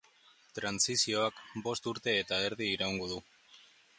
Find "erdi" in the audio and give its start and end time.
2.47-2.73